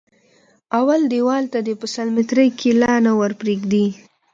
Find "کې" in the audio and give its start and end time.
2.59-2.69